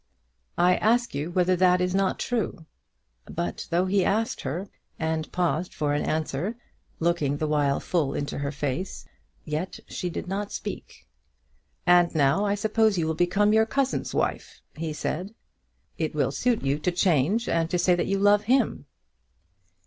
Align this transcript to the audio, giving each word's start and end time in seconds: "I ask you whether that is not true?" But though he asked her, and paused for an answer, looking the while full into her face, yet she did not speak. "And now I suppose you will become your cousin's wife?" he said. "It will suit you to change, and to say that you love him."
"I 0.57 0.77
ask 0.77 1.13
you 1.13 1.29
whether 1.29 1.55
that 1.57 1.79
is 1.79 1.93
not 1.93 2.17
true?" 2.17 2.65
But 3.25 3.67
though 3.69 3.85
he 3.85 4.03
asked 4.03 4.41
her, 4.41 4.67
and 4.97 5.31
paused 5.31 5.75
for 5.75 5.93
an 5.93 6.01
answer, 6.01 6.55
looking 6.99 7.37
the 7.37 7.45
while 7.45 7.79
full 7.79 8.15
into 8.15 8.39
her 8.39 8.51
face, 8.51 9.05
yet 9.45 9.79
she 9.87 10.09
did 10.09 10.27
not 10.27 10.51
speak. 10.51 11.07
"And 11.85 12.15
now 12.15 12.43
I 12.45 12.55
suppose 12.55 12.97
you 12.97 13.05
will 13.05 13.13
become 13.13 13.53
your 13.53 13.67
cousin's 13.67 14.11
wife?" 14.11 14.63
he 14.75 14.91
said. 14.91 15.35
"It 15.99 16.15
will 16.15 16.31
suit 16.31 16.63
you 16.63 16.79
to 16.79 16.91
change, 16.91 17.47
and 17.47 17.69
to 17.69 17.77
say 17.77 17.93
that 17.93 18.07
you 18.07 18.17
love 18.17 18.45
him." 18.45 18.87